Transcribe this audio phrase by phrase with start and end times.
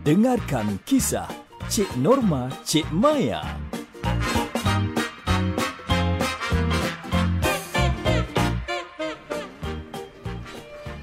[0.00, 1.28] Dengarkan kisah
[1.68, 3.44] Cik Norma Cik Maya.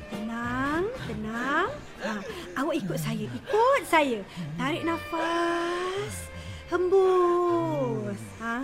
[0.09, 1.69] Tenang, tenang.
[2.01, 2.13] Ha,
[2.57, 4.25] awak ikut saya, ikut saya.
[4.57, 6.33] Tarik nafas.
[6.73, 8.17] Hembus.
[8.41, 8.57] Ha,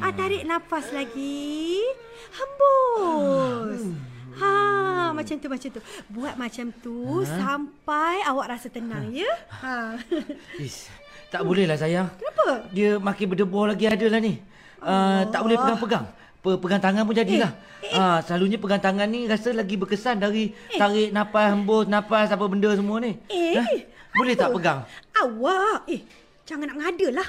[0.00, 1.84] ah, tarik nafas lagi.
[2.32, 4.09] Hembus.
[5.30, 5.80] Ha, macam tu, macam tu.
[6.10, 9.30] Buat macam tu sampai awak rasa tenang, ya?
[9.62, 9.94] Ha.
[10.58, 10.90] Ish,
[11.30, 12.10] tak boleh lah sayang.
[12.18, 12.66] Kenapa?
[12.74, 14.42] Dia makin berdebar lagi ada lah ni.
[14.82, 16.04] Uh, tak boleh pegang-pegang.
[16.40, 17.52] Pe- pegang tangan pun jadilah.
[17.78, 22.28] Eh, Eh, uh, selalunya pegang tangan ni rasa lagi berkesan dari tarik nafas, hembus nafas
[22.28, 23.14] apa benda semua ni.
[23.30, 23.66] Eh, Hah?
[24.10, 24.56] Boleh tak apa?
[24.58, 24.78] pegang?
[25.14, 26.02] Awak, eh,
[26.42, 27.28] jangan nak mengada lah.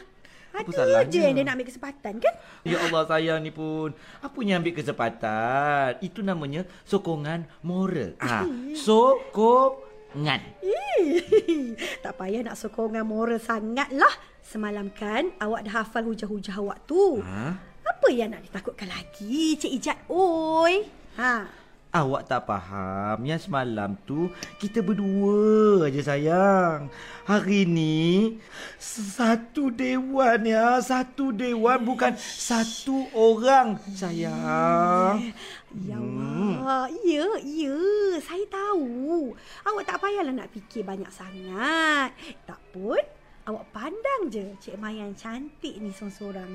[0.51, 1.07] Apa Ada salahnya?
[1.07, 2.33] je yang dia nak ambil kesempatan, kan?
[2.61, 3.95] Ya Allah sayang ni pun.
[4.19, 5.89] Apa yang ambil kesempatan?
[6.03, 8.19] Itu namanya sokongan moral.
[8.19, 8.43] Ah,
[8.75, 10.41] sokongan.
[10.59, 11.23] Ih,
[12.03, 14.11] tak payah nak sokongan moral sangat lah.
[14.41, 17.23] Semalam kan awak dah hafal hujah-hujah awak tu.
[17.23, 17.55] Ha?
[17.81, 19.97] Apa yang nak ditakutkan lagi, Cik Ijat?
[20.11, 20.83] Oi.
[21.15, 21.60] Ha.
[21.91, 24.31] Awak tak faham yang semalam tu
[24.63, 26.87] kita berdua aja sayang.
[27.27, 28.39] Hari ni
[28.79, 35.35] satu dewan ya, satu dewan bukan satu orang sayang.
[35.83, 36.63] Ya Hmm.
[37.03, 37.75] Ya, ya.
[38.23, 39.35] Saya tahu.
[39.67, 42.15] Awak tak payahlah nak fikir banyak sangat.
[42.47, 43.03] Tak pun,
[43.51, 46.49] awak pandang je Cik Maya yang cantik ni seorang-seorang.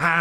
[0.00, 0.16] Ha.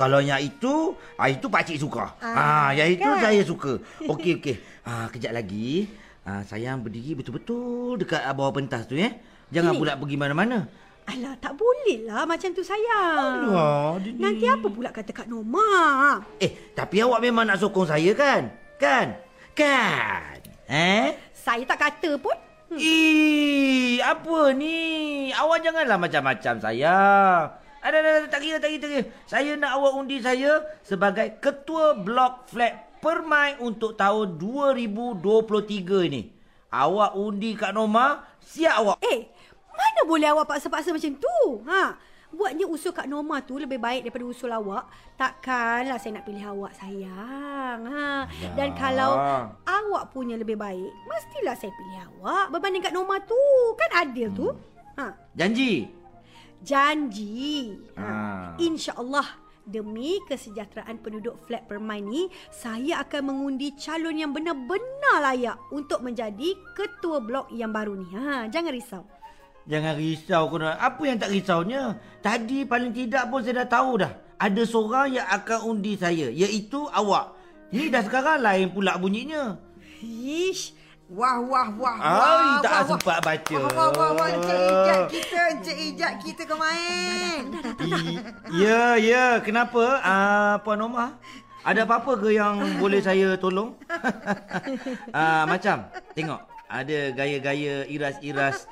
[0.00, 2.16] Kalau yang itu, ah itu pak cik suka.
[2.16, 3.20] Ah, Ah, yang itu kan?
[3.20, 3.76] saya suka.
[4.12, 4.56] Okey okey.
[4.80, 5.92] Ah, kejap lagi.
[6.24, 9.12] Ah, sayang berdiri betul-betul dekat bawah pentas tu ya.
[9.52, 9.78] Jangan Ini.
[9.78, 10.58] pula pergi mana-mana.
[11.04, 13.50] Alah, tak boleh lah macam tu sayang.
[13.50, 14.20] Alah, dia ni.
[14.22, 16.22] Nanti apa pula kata Kak Norma?
[16.38, 18.48] Eh, tapi awak memang nak sokong saya kan?
[18.78, 19.20] Kan?
[19.52, 20.38] Kan?
[20.64, 21.12] Eh?
[21.34, 22.36] Saya tak kata pun.
[22.72, 24.78] Ih, apa ni?
[25.28, 27.42] Awak janganlah macam-macam sayang.
[27.80, 29.04] Ada, ada, ada, tak kira, tak kira, tak kira.
[29.24, 36.22] Saya nak awak undi saya sebagai ketua blok flat permai untuk tahun 2023 ini.
[36.68, 38.96] Awak undi Kak Norma, siap awak.
[39.00, 39.32] Eh,
[39.72, 41.36] mana boleh awak paksa-paksa macam tu?
[41.64, 41.96] Ha?
[42.30, 44.86] Buatnya usul Kak Norma tu lebih baik daripada usul awak.
[45.16, 47.80] Takkanlah saya nak pilih awak sayang.
[47.90, 48.28] Ha?
[48.54, 49.18] Dan kalau
[49.64, 53.40] awak punya lebih baik, mestilah saya pilih awak berbanding Kak Norma tu.
[53.80, 54.52] Kan adil tu?
[55.00, 55.16] Ha?
[55.32, 55.99] Janji.
[56.60, 57.80] Janji.
[57.96, 58.04] Ha.
[58.04, 58.48] Ah.
[58.60, 66.02] InsyaAllah demi kesejahteraan penduduk flat permai ni, saya akan mengundi calon yang benar-benar layak untuk
[66.02, 68.06] menjadi ketua blok yang baru ni.
[68.12, 69.04] Ha, jangan risau.
[69.70, 70.82] Jangan risau kau nak.
[70.82, 71.94] Apa yang tak risaunya?
[72.18, 74.12] Tadi paling tidak pun saya dah tahu dah.
[74.40, 76.32] Ada seorang yang akan undi saya.
[76.32, 77.36] Iaitu awak.
[77.70, 79.60] Ni dah sekarang lain pula bunyinya.
[80.02, 80.74] Ish,
[81.10, 82.62] Wah, wah, wah, Ai, wah.
[82.62, 83.56] tak wah, sempat baca.
[83.58, 84.28] Wah, wah, wah, wah.
[84.30, 87.42] Encik Ijat kita, Encik Ijat kita ke main.
[88.54, 89.42] Ya, ya.
[89.42, 89.98] Kenapa?
[90.06, 91.18] Ah, Puan Omar?
[91.66, 93.74] Ada apa-apa ke yang boleh saya tolong?
[95.18, 96.46] ah, macam, tengok.
[96.70, 98.70] Ada gaya-gaya iras-iras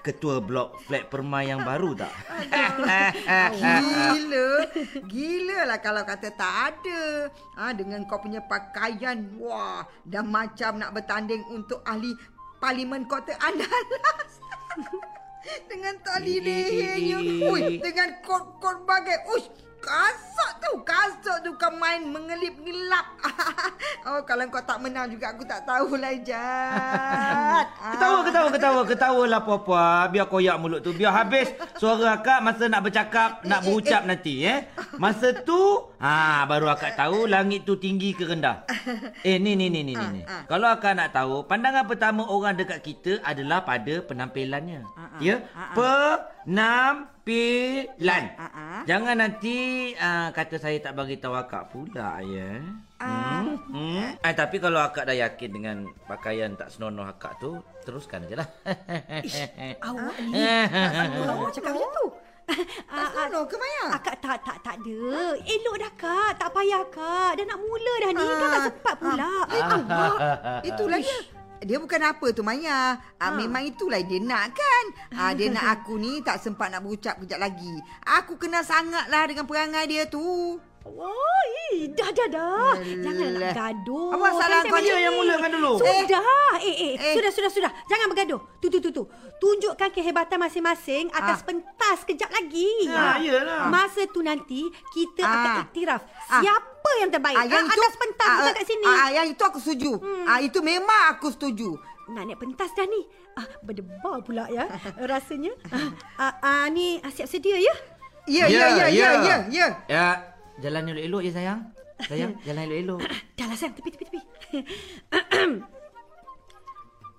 [0.00, 2.12] ketua blok flat permai yang baru tak?
[3.52, 4.48] Gila.
[5.04, 7.28] Gila lah kalau kata tak ada.
[7.56, 9.28] Ha, dengan kau punya pakaian.
[9.36, 12.16] Wah, dah macam nak bertanding untuk ahli
[12.58, 14.32] parlimen kota Andalas.
[15.70, 17.18] dengan tali Eh, eh, lehernya.
[17.18, 17.50] eh, eh.
[17.50, 19.18] Ui, dengan kot-kot bagai.
[19.32, 19.48] Uish,
[19.80, 20.72] kasut tu.
[20.84, 23.06] Kasut tu kau main mengelip-ngelap.
[24.08, 27.66] oh, kalau kau tak menang juga aku tak tahulah, Jad.
[27.96, 28.80] Ketawa, ketawa, ketawa.
[28.86, 30.04] Ketawa lah puan-puan.
[30.12, 30.92] Biar koyak mulut tu.
[30.92, 34.44] Biar habis suara akak masa nak bercakap, nak berucap nanti.
[34.44, 34.68] eh.
[35.00, 35.58] Masa tu,
[35.98, 38.68] ha, baru akak tahu langit tu tinggi ke rendah.
[39.24, 40.06] Eh, ni, ni, ni, ni, ni.
[40.12, 40.22] ni.
[40.46, 44.84] Kalau akak nak tahu, pandangan pertama orang dekat kita adalah pada penampilannya.
[45.20, 45.36] Ya?
[46.44, 48.24] Penampilan.
[48.40, 48.82] ah.
[48.88, 49.56] Jangan nanti
[49.94, 52.64] uh, kata saya tak bagi tahu akak pula, ya.
[53.00, 53.56] Hmm?
[53.72, 54.16] Hmm?
[54.20, 58.48] Eh, tapi kalau akak dah yakin dengan pakaian tak senonoh akak tu, teruskan aja lah.
[59.24, 59.48] ish,
[59.88, 60.32] awak ni.
[60.36, 62.06] Tak awak cakap macam tu.
[62.90, 63.84] Tak senonoh ke Maya?
[63.94, 65.00] Akak tak, tak, tak ada.
[65.38, 66.30] Elok dah kak.
[66.36, 67.30] Tak payah kak.
[67.38, 68.24] Dah nak mula dah ni.
[68.26, 69.32] Dah tak sempat pula.
[69.48, 70.18] Eh, awak.
[70.68, 71.39] Itulah dia.
[71.60, 72.96] Dia bukan apa tu Maya.
[73.20, 74.84] Ah, Memang itulah dia nak kan.
[75.12, 77.74] Ah, dia nak aku ni tak sempat nak berucap kejap lagi.
[78.20, 80.56] Aku kenal sangatlah dengan perangai dia tu.
[80.80, 82.72] Oh, eh, dah, dah, dah.
[82.80, 83.40] Jangan nak Alah.
[83.52, 84.10] bergaduh.
[84.10, 85.72] Salah Kan kau saya dia macam yang mulakan dulu.
[85.76, 86.24] Sudah.
[86.58, 87.14] Eh, eh, Eh.
[87.14, 87.70] Sudah, sudah, sudah.
[87.84, 88.40] Jangan bergaduh.
[88.58, 89.04] Tu, tu, tu, tu.
[89.36, 91.46] Tunjukkan kehebatan masing-masing atas Ah.
[91.46, 92.88] pentas kejap lagi.
[92.88, 93.68] Ah, yelah.
[93.68, 95.30] Masa tu nanti, kita Ah.
[95.30, 96.40] akan iktiraf Ah.
[96.40, 97.36] siapa apa yang terbaik?
[97.36, 98.86] Ah, yang Ah, itu atas pentas ah, bukan kat sini.
[98.88, 99.92] Ah, yang itu aku setuju.
[100.24, 101.76] Ah, itu memang aku setuju.
[102.08, 103.04] Nak naik pentas dah ni.
[103.36, 104.64] Ah, berdebar pula ya
[105.12, 105.52] rasanya.
[105.68, 107.74] Ah, ah, ah, ni ah, siap sedia ya?
[108.24, 109.08] Ya, ya, ya, ya,
[109.48, 110.06] ya, ya.
[110.60, 111.60] Jalan elok-elok ya sayang.
[112.04, 113.00] Sayang, jalan elok-elok.
[113.36, 114.20] Dah lah sayang, tepi, tepi, tepi.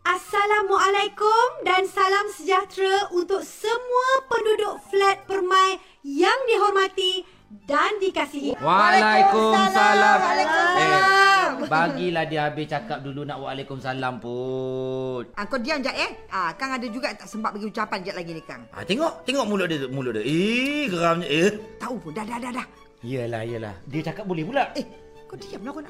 [0.01, 7.21] Assalamualaikum dan salam sejahtera untuk semua penduduk flat Permai yang dihormati
[7.69, 8.57] dan dikasihi.
[8.61, 10.17] Waalaikumsalam.
[10.21, 11.53] Waalaikumsalam.
[11.61, 15.23] Eh, bagilah dia habis cakap dulu nak waalaikumsalam pun.
[15.37, 16.11] Ah, kau diam jap eh.
[16.33, 18.65] Ah, Kang ada juga tak sempat bagi ucapan jap lagi ni Kang.
[18.73, 20.25] Ha, tengok, tengok mulut dia, tu, mulut dia.
[20.25, 21.27] Eh, geramnya.
[21.29, 21.49] Eh.
[21.77, 22.67] Tahu pun dah dah dah dah.
[23.01, 23.73] Yalah, yalah.
[23.89, 24.69] Dia cakap boleh pula.
[24.77, 24.85] Eh,
[25.25, 25.89] kau diamlah kau nak.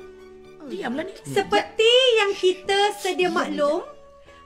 [0.71, 1.11] Diamlah ni.
[1.27, 3.83] Seperti yang kita sedia maklum,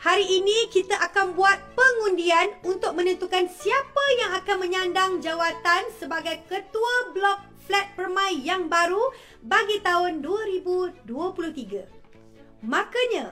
[0.02, 7.14] hari ini kita akan buat pengundian untuk menentukan siapa yang akan menyandang jawatan sebagai ketua
[7.14, 7.38] blok
[7.70, 9.14] flat permai yang baru
[9.46, 12.66] bagi tahun 2023.
[12.66, 13.30] Makanya,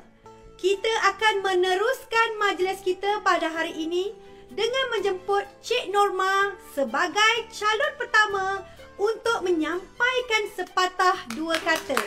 [0.61, 4.13] kita akan meneruskan majlis kita pada hari ini
[4.53, 8.61] dengan menjemput Cik Norma sebagai calon pertama
[8.97, 11.97] untuk menyampaikan sepatah dua kata.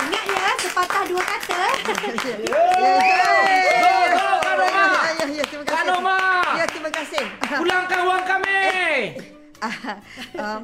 [0.00, 1.60] Ingat ya, sepatah dua kata.
[1.84, 3.80] Ya, ya.
[5.40, 5.88] Kak terima Kak kasih.
[5.88, 6.18] Norma.
[6.56, 7.24] Ya, terima kasih.
[7.40, 8.62] Pulangkan wang kami.
[9.60, 9.76] Ah,
[10.40, 10.62] um,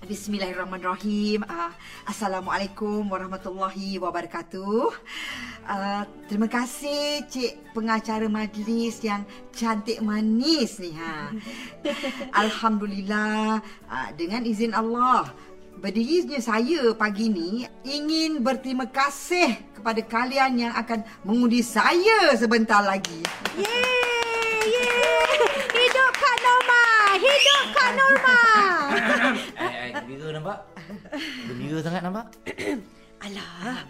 [0.00, 1.44] Bismillahirrahmanirrahim.
[1.44, 1.76] Uh,
[2.08, 4.96] Assalamualaikum warahmatullahi wabarakatuh.
[5.68, 11.36] Uh, terima kasih Cik pengacara majlis yang cantik manis ni ha.
[12.48, 13.60] Alhamdulillah
[13.92, 15.28] uh, dengan izin Allah
[15.76, 23.20] berdirinya saya pagi ni ingin berterima kasih kepada kalian yang akan mengundi saya sebentar lagi.
[23.60, 24.00] Yeay.
[25.72, 26.84] Hidup Kak Norma.
[27.16, 28.40] Hidup Kak Norma.
[29.56, 30.58] Eh, eh, gembira nampak?
[31.48, 32.26] Gembira sangat nampak?
[33.26, 33.84] Alah,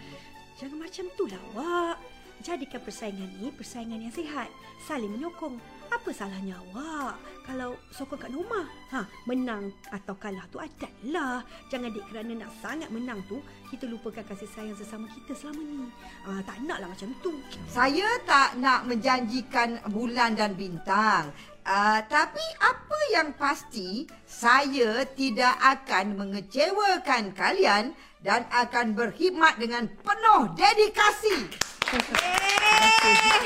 [0.59, 1.97] jangan macam tu lah awak.
[2.41, 4.49] Jadikan persaingan ni persaingan yang sihat.
[4.89, 5.61] Saling menyokong.
[5.91, 8.63] Apa salahnya awak kalau sokong kat Norma?
[8.95, 11.43] Ha, menang atau kalah tu adalah.
[11.67, 15.91] Jangan dik kerana nak sangat menang tu, kita lupakan kasih sayang sesama kita selama ni.
[16.23, 17.35] Ah, tak naklah macam tu.
[17.67, 21.35] Saya tak nak menjanjikan bulan dan bintang.
[21.61, 30.55] Uh, tapi apa yang pasti, saya tidak akan mengecewakan kalian dan akan berkhidmat dengan penuh
[30.55, 31.51] dedikasi.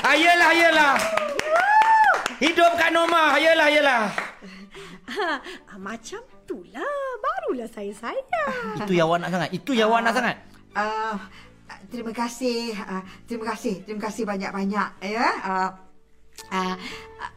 [0.06, 0.94] Ayolah, ayolah.
[2.38, 3.34] Hidup Kak Norma.
[3.34, 4.04] Ayolah, ayolah.
[5.06, 7.02] Ha, ah, macam tu lah.
[7.18, 8.86] Barulah saya sayang.
[8.86, 9.50] Itu yang awak nak sangat.
[9.50, 10.36] Itu yang awak nak sangat.
[10.78, 11.18] Uh,
[11.90, 15.28] terima kasih, uh, terima kasih, terima kasih banyak-banyak ya.
[15.42, 15.72] Uh,
[16.52, 16.76] Uh,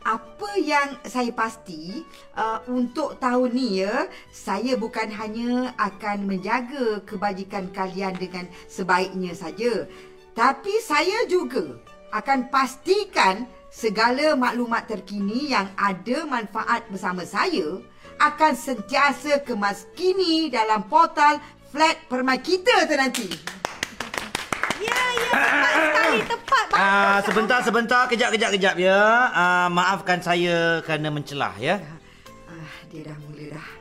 [0.02, 2.02] apa yang saya pasti
[2.34, 9.86] uh, untuk tahun ni ya saya bukan hanya akan menjaga kebajikan kalian dengan sebaiknya saja
[10.38, 11.82] tapi saya juga
[12.14, 13.42] akan pastikan
[13.74, 17.82] segala maklumat terkini yang ada manfaat bersama saya
[18.22, 21.42] akan sentiasa kemas kini dalam portal
[21.74, 23.26] flat permai kita tu nanti.
[24.78, 26.18] Ya, ya, tepat sekali.
[26.22, 26.66] Tepat.
[26.70, 27.22] Ah, Bagus.
[27.26, 28.02] sebentar, sebentar.
[28.06, 29.02] Kejap, kejap, kejap ya.
[29.34, 31.82] Ah, maafkan saya kerana mencelah ya.
[32.46, 33.77] Ah, dia dah mula dah.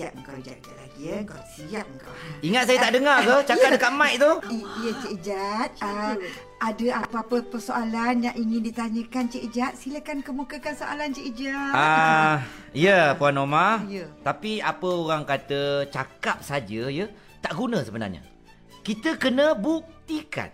[0.00, 1.16] Siap kau kejap lagi ya.
[1.28, 2.14] Kau siap kau.
[2.40, 4.32] Ingat saya tak dengar ke cakap dekat mic tu?
[4.80, 6.16] Ya Cik Ijat uh,
[6.56, 12.40] Ada apa-apa persoalan yang ingin ditanyakan Cik Ijat Silakan kemukakan soalan Cik Ijat Ah,
[12.72, 13.84] ya Puan Norma.
[13.92, 14.08] Ya.
[14.24, 17.04] Tapi apa orang kata cakap saja ya
[17.44, 18.24] tak guna sebenarnya.
[18.80, 20.48] Kita kena buktikan.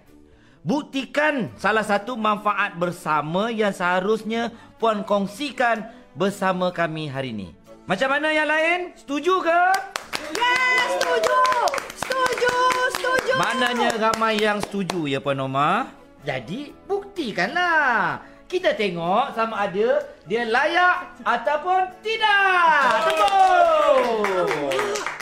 [0.67, 4.51] Buktikan salah satu manfaat bersama yang seharusnya
[4.83, 5.87] puan kongsikan
[6.19, 7.66] bersama kami hari ini.
[7.87, 8.91] Macam mana yang lain?
[8.99, 9.63] Setuju ke?
[10.35, 10.59] Ya,
[10.91, 11.39] setuju.
[11.95, 12.55] Setuju,
[12.99, 13.33] setuju.
[13.39, 15.95] Maknanya ramai yang setuju ya Puan Norma.
[16.27, 18.27] Jadi buktikanlah.
[18.51, 23.07] Kita tengok sama ada dia layak ataupun tidak.
[23.07, 23.31] Tunggu.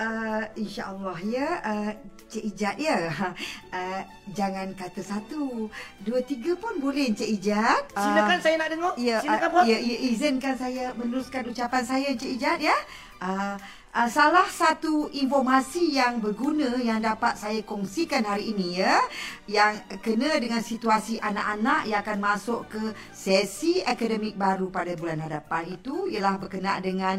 [0.00, 1.90] uh, uh, InsyaAllah ya uh,
[2.30, 4.02] Cik Ijat ya uh,
[4.38, 5.68] Jangan kata satu
[6.00, 8.92] Dua tiga pun boleh Cik Ijat Ah, Silakan saya nak dengar.
[8.96, 12.76] Ya, Silakan uh, ya, ya, izinkan saya meneruskan ucapan saya Encik Ijat ya.
[13.20, 13.56] Uh,
[13.92, 18.96] uh, salah satu informasi yang berguna yang dapat saya kongsikan hari ini ya,
[19.44, 25.76] yang kena dengan situasi anak-anak yang akan masuk ke sesi akademik baru pada bulan hadapan
[25.76, 27.16] itu ialah berkenaan dengan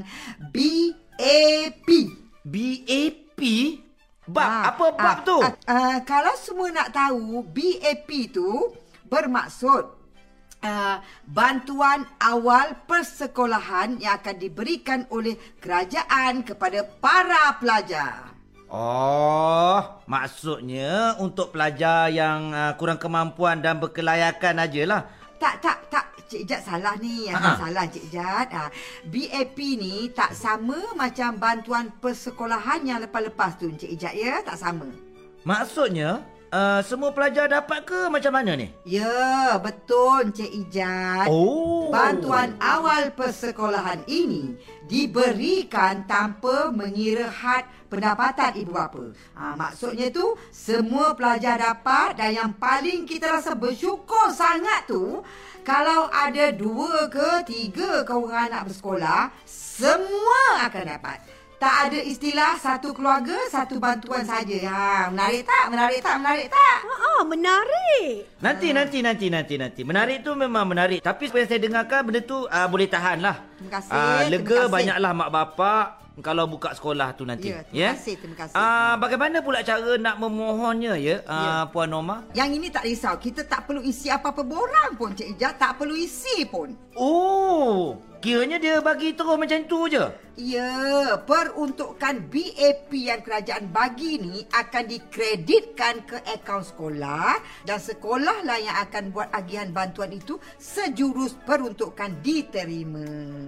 [0.50, 1.88] BAP.
[2.42, 3.42] BAP?
[4.26, 4.46] Bab?
[4.46, 5.38] Ah, apa bab ah, tu?
[5.42, 8.74] ah, ah, kalau semua nak tahu, BAP tu
[9.10, 10.02] bermaksud
[10.64, 18.32] uh, bantuan awal persekolahan yang akan diberikan oleh kerajaan kepada para pelajar.
[18.72, 25.12] Oh, maksudnya untuk pelajar yang uh, kurang kemampuan dan berkelayakan ajalah.
[25.36, 26.06] Tak, tak, tak.
[26.32, 27.28] Cik Jad salah ni.
[27.28, 27.60] Yang Ha-ha.
[27.60, 28.48] salah Cik Jad.
[28.56, 28.72] Ha.
[29.04, 34.40] BAP ni tak sama macam bantuan persekolahan yang lepas-lepas tu Cik Jad ya.
[34.40, 34.88] Tak sama.
[35.44, 36.22] Maksudnya,
[36.54, 38.70] uh, semua pelajar dapat ke macam mana ni?
[38.86, 41.28] Ya, betul Cik Ijat.
[41.28, 41.90] Oh.
[41.90, 49.12] Bantuan awal persekolahan ini diberikan tanpa mengira had pendapatan ibu bapa.
[49.36, 55.20] Ha, maksudnya tu semua pelajar dapat dan yang paling kita rasa bersyukur sangat tu
[55.62, 61.20] kalau ada dua ke tiga ke orang anak bersekolah, semua akan dapat.
[61.62, 64.58] Tak ada istilah satu keluarga, satu bantuan saja.
[64.66, 65.70] Ha, menarik tak?
[65.70, 66.18] Menarik tak?
[66.18, 66.78] Menarik tak?
[66.90, 68.26] Ah, menarik.
[68.42, 69.82] Nanti, nanti, nanti, nanti, nanti.
[69.86, 71.06] Menarik tu memang menarik.
[71.06, 73.46] Tapi apa yang saya dengarkan, benda tu uh, boleh tahan lah.
[73.62, 74.74] Terima kasih, terima lega kasih.
[74.74, 77.56] banyaklah mak bapak kalau buka sekolah tu nanti.
[77.56, 78.56] Ya, terima kasih, terima kasih.
[78.60, 81.52] Ah, bagaimana pula cara nak memohonnya ya, ah, Ya.
[81.72, 82.28] Puan Norma?
[82.36, 83.16] Yang ini tak risau.
[83.16, 85.56] Kita tak perlu isi apa-apa borang pun, Cik Ijat.
[85.56, 86.76] Tak perlu isi pun.
[87.00, 90.06] Oh, kiranya dia bagi terus macam tu je.
[90.38, 98.62] Ya, peruntukan BAP yang kerajaan bagi ni akan dikreditkan ke akaun sekolah dan sekolah lah
[98.62, 103.04] yang akan buat agihan bantuan itu sejurus peruntukan diterima.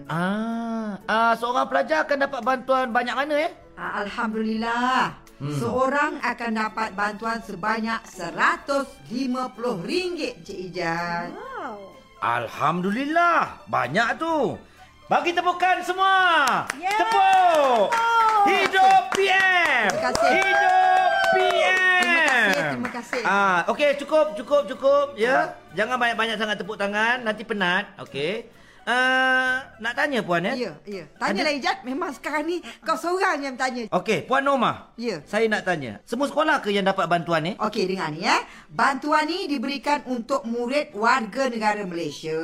[0.10, 3.50] Ah, ah seorang pelajar akan dapat bantuan banyak mana ya?
[3.77, 5.24] Ah, Alhamdulillah.
[5.39, 5.56] Hmm.
[5.58, 11.34] Seorang akan dapat bantuan sebanyak RM150, Cik Ijat.
[11.34, 11.93] Wow.
[12.24, 14.56] Alhamdulillah, banyak tu.
[15.12, 16.63] Bagi tepukan semua.
[16.80, 16.96] Yeah.
[16.96, 17.92] Tepuk.
[17.92, 18.48] Oh.
[18.48, 19.92] Hidup PM.
[19.92, 20.32] Terima kasih.
[20.32, 22.00] Hidup PM.
[22.00, 23.24] Terima kasih, terima kasih.
[23.27, 25.51] Ah, okey, cukup, cukup, cukup ya.
[25.75, 27.92] Jangan banyak-banyak sangat tepuk tangan, nanti penat.
[28.00, 28.48] Okey.
[28.84, 30.54] Uh, nak tanya puan ya?
[30.60, 31.04] Ya, ya.
[31.16, 31.88] Tanyalah Ijat.
[31.88, 33.88] Memang sekarang ni kau seorang yang tanya.
[33.96, 34.92] Okey, puan Norma.
[35.00, 35.24] Ya.
[35.24, 36.04] Saya nak tanya.
[36.04, 37.54] Semua sekolah ke yang dapat bantuan ni?
[37.56, 38.44] Okey, dengar ni ya.
[38.68, 42.36] Bantuan ni diberikan untuk murid warga negara Malaysia.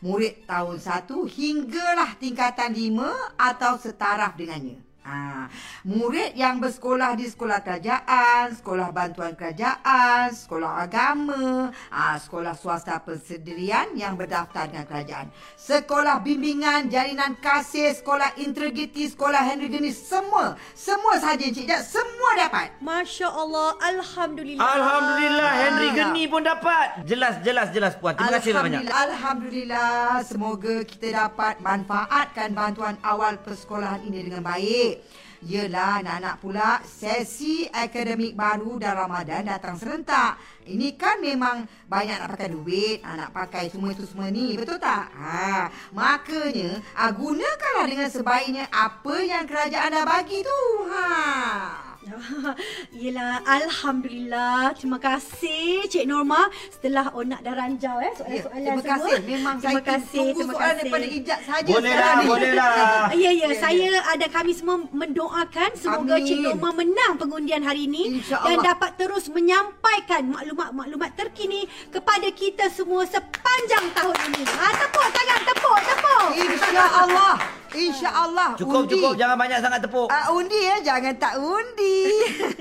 [0.00, 4.85] Murid tahun 1 hinggalah tingkatan 5 atau setaraf dengannya.
[5.06, 5.46] Ha,
[5.86, 13.94] murid yang bersekolah di sekolah kerajaan, sekolah bantuan kerajaan, sekolah agama, ha, sekolah swasta persendirian
[13.94, 21.22] yang berdaftar dengan kerajaan, sekolah bimbingan, jalinan kasih, sekolah integriti, sekolah Henry Denis, semua, semua
[21.22, 22.74] saja Encik Jad, semua dapat.
[22.82, 23.78] Masya Allah.
[23.78, 24.66] Alhamdulillah.
[24.66, 25.88] Alhamdulillah Henry.
[25.94, 27.06] Geni pun dapat.
[27.06, 28.18] Jelas, jelas, jelas puan.
[28.18, 28.82] Terima kasih banyak.
[28.82, 30.26] Alhamdulillah, Alhamdulillah.
[30.26, 34.95] Semoga kita dapat manfaatkan bantuan awal persekolahan ini dengan baik.
[35.44, 40.40] Yelah, anak-anak pula sesi akademik baru dan Ramadan datang serentak.
[40.64, 45.12] Ini kan memang banyak nak pakai duit, nak pakai semua itu semua ni, betul tak?
[45.12, 50.62] Ha, makanya ah, gunakanlah dengan sebaiknya apa yang kerajaan dah bagi tu.
[50.90, 51.85] Ha.
[52.96, 54.72] Yelah, Alhamdulillah.
[54.72, 56.46] Terima kasih Cik Norma.
[56.70, 58.92] Setelah Onak dah ranjau eh, Ya, soalan-soalan terima semua.
[58.94, 59.16] kasih.
[59.22, 60.80] Memang terima saya kasih, tunggu terima soalan kasih.
[60.80, 62.26] daripada Ijat saja Boleh sekarang lah, ni.
[62.26, 62.74] boleh lah.
[63.16, 66.26] Ya, ya, Ya, saya ada kami semua mendoakan semoga Amin.
[66.26, 73.06] Cik Norma menang pengundian hari ini dan dapat terus menyampaikan maklumat-maklumat terkini kepada kita semua
[73.06, 74.42] sepanjang tahun ini.
[74.44, 76.26] Ha, tepuk tangan, tepuk, tepuk.
[76.36, 77.82] Insya Allah.
[77.82, 78.50] Insya Allah.
[78.54, 78.92] Cukup, undi.
[78.94, 79.12] cukup.
[79.18, 80.08] Jangan banyak sangat tepuk.
[80.08, 81.98] Ah, undi ya, jangan tak undi.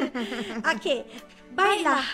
[0.76, 1.00] Okey,
[1.54, 2.06] baiklah.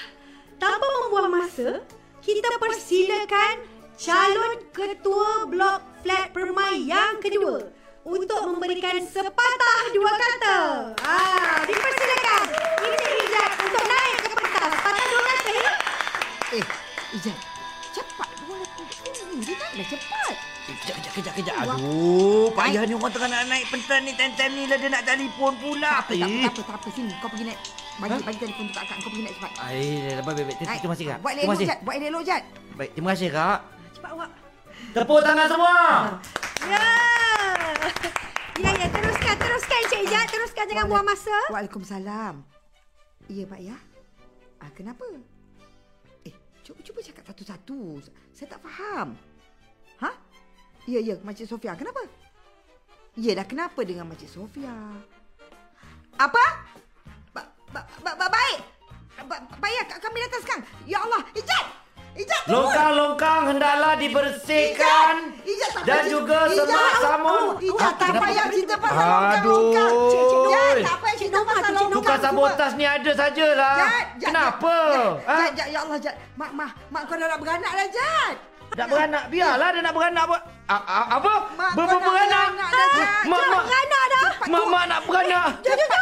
[0.59, 1.81] Tanpa membuang masa,
[2.21, 3.55] kita persilakan
[3.97, 7.65] calon ketua blok flat permai yang kedua
[8.01, 10.59] untuk memberikan sepatah dua kata.
[11.01, 11.60] Ah,
[21.61, 24.11] Aduh, payah ni orang tengah nak naik pentas ni.
[24.17, 25.89] Time-time ni lah dia nak telefon pula.
[25.89, 26.87] Tak apa, tak apa, tak apa, tak apa.
[26.89, 27.59] Sini, kau pergi naik.
[28.01, 28.17] Bagi, Ha?
[28.25, 28.97] bagi telefon tu kat akak.
[28.97, 29.51] Kau pergi naik cepat.
[29.69, 30.57] Eh, baik, baik, baik.
[30.57, 31.19] Terima kasih, Kak.
[31.21, 31.59] Buat elok.
[31.61, 31.79] Jat.
[31.85, 32.43] Buat elok, Jat.
[32.73, 33.59] Baik, terima kasih, Kak.
[33.93, 34.29] Cepat awak.
[34.91, 35.75] Tepuk tangan semua.
[36.65, 36.85] Ya.
[38.61, 38.87] Ya, ya.
[38.89, 40.25] Teruskan, teruskan Cik Ijat.
[40.29, 41.37] Teruskan, jangan buang masa.
[41.53, 42.35] Waalaikumsalam.
[43.29, 43.77] Ya, Pak ya.
[44.57, 45.05] Ah, kenapa?
[46.25, 48.01] Eh, cuba cuba cakap satu-satu.
[48.33, 49.13] Saya tak faham.
[50.01, 50.11] Ha?
[50.89, 51.77] Ya, ya, Makcik Sofia.
[51.77, 52.01] Kenapa?
[53.13, 54.73] Yelah, kenapa dengan Makcik Sofia?
[56.17, 56.45] Apa?
[57.31, 58.59] Ba, ba, ba, ba, baik.
[59.21, 60.63] Ba, baik, kami datang sekarang.
[60.89, 61.65] Ya Allah, Ijat!
[62.11, 62.43] Ijat!
[62.49, 65.37] Longkang-longkang hendaklah dibersihkan.
[65.45, 67.29] Ijat, tak Dan juga Ijat, semak sama.
[67.29, 69.13] oh, Ijat, tak payah cerita pasal Aduh.
[69.13, 69.93] longkang-longkang.
[70.09, 71.95] Cik, Cik, Jat, tak payah cerita pasal Cik longkang.
[72.01, 73.75] Tukar sabotas ni ada sajalah.
[73.77, 74.75] Jad, Kenapa?
[75.21, 75.65] Jad, Ha?
[75.69, 76.15] Ya Allah, Jad.
[76.35, 78.35] Mak, mak, mak kau dah nak beranak dah, Jad.
[78.71, 79.23] Nak beranak.
[79.27, 80.25] Biarlah dia nak beranak.
[80.31, 80.39] Ber...
[80.71, 81.33] A, a, apa?
[81.59, 82.47] Mak Ber, kau ber, nak beranak.
[82.55, 83.09] beranak dah, Jad.
[83.27, 83.63] Mak, mak.
[83.67, 84.27] Beranak dah.
[84.47, 85.47] Mak, mak nak beranak.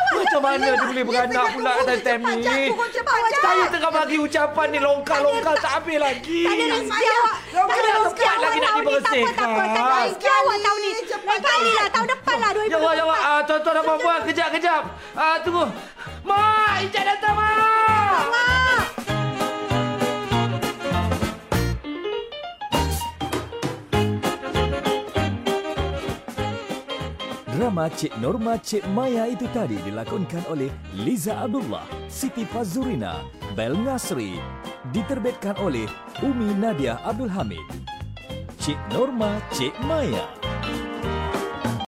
[0.10, 2.62] Macam mana dia boleh beranak pula time-time ni?
[3.40, 6.42] Saya tengah bagi ucapan ni longkang-longkang tak habis lagi.
[6.46, 7.36] Tak ada rezeki awak.
[7.50, 7.90] Tak ada
[8.38, 8.70] lagi nak.
[8.70, 9.34] Tak apa, dibersihkan?
[9.34, 9.62] tak apa.
[9.74, 10.92] Tak rezeki awak tahun ni.
[11.10, 11.88] Lain kali lah.
[11.90, 12.52] Tahun depan lah.
[12.70, 13.20] Ya Allah.
[13.26, 14.82] Ah, tuan-tuan dan puan-puan, kejap, kejap.
[15.18, 15.66] Ah, tunggu.
[16.22, 17.34] Mak, Ijat datang.
[17.34, 17.79] Mak.
[27.70, 33.22] Drama Cik Norma Cik Maya itu tadi dilakonkan oleh Liza Abdullah, Siti Fazurina,
[33.54, 34.42] Bel Ngasri.
[34.90, 35.86] Diterbitkan oleh
[36.26, 37.62] Umi Nadia Abdul Hamid.
[38.58, 40.39] Cik Norma Cik Maya.